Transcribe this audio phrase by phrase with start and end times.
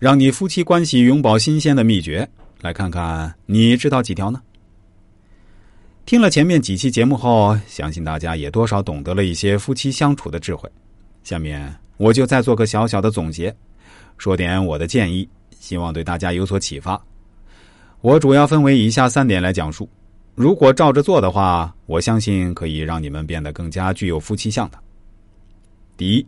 [0.00, 2.26] 让你夫妻关系永葆新鲜的秘诀，
[2.62, 4.40] 来看看你知道几条呢？
[6.06, 10.66] 听了前面几期节目后，相信大家也多少懂得了一些夫妻相处的智慧。
[11.22, 13.54] 下面我就再做个小小的总结，
[14.16, 15.28] 说点我的建议，
[15.58, 16.98] 希望对大家有所启发。
[18.00, 19.86] 我主要分为以下三点来讲述，
[20.34, 24.78] 如果照着做的话，我相信可以让你们变得更加具有夫妻相的。
[25.98, 26.26] 第一，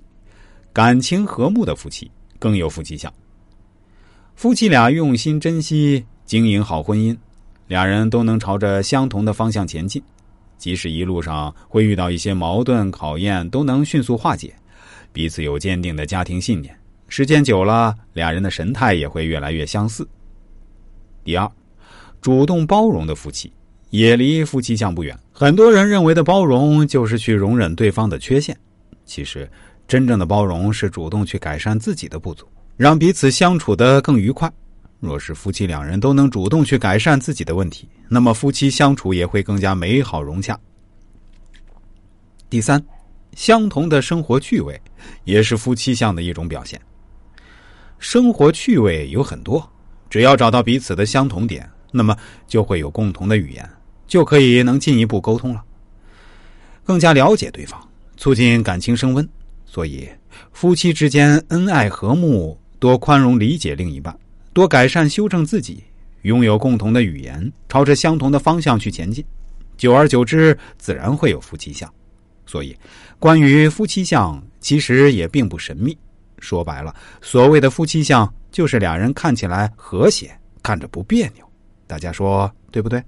[0.75, 3.11] 感情和睦的夫妻更有夫妻相。
[4.35, 7.17] 夫妻俩用心珍惜经营好婚姻。
[7.69, 10.03] 俩人都能朝着相同的方向前进，
[10.59, 14.53] 即使一路上会遇到一些矛盾考验，都能迅速化解。
[15.11, 16.77] 彼此有坚定的家庭信念，
[17.09, 20.07] 时间久了，俩人的神态也会越来越相似。
[21.25, 21.51] 第二，
[22.21, 23.51] 主动包容的夫妻
[23.89, 25.19] 也离夫妻相不远。
[25.33, 28.55] 很多人认为的包容就是去容忍对方的缺陷，
[29.07, 29.51] 其实
[29.89, 34.51] 真正的包容是主动去改善自己的不足，让彼此相处的更愉快。
[35.01, 40.59] 若是夫妻两人都能主动去改善自己的问题，那么夫妻相处也会更加美好融洽。
[42.49, 42.81] 第三，
[43.35, 44.81] 相同的生活趣味
[45.25, 46.81] 也是夫妻相的一种表现。
[47.99, 49.69] 生活趣味有很多，
[50.11, 53.69] 只要找到彼此的相同点，那么就会有共同的语言，
[54.07, 55.65] 就可以能进一步沟通了，
[56.85, 57.81] 更加了解对方，
[58.17, 59.29] 促进感情升温。
[59.65, 60.09] 所以，
[60.53, 64.13] 夫妻之间恩爱和睦，多宽容理解另一半。
[64.53, 65.85] 多改善修正自己，
[66.23, 69.25] 拥有共同的语言，朝着相同的方向去前进，
[69.77, 71.89] 久而久之，自然会有夫妻相。
[72.45, 72.77] 所以，
[73.21, 75.97] 关于夫妻相，其实也并不神秘。
[76.41, 81.49] 说白了，所谓的夫妻相，就是俩人看起来和谐，看着不别扭。
[81.87, 83.01] 大家说对不对？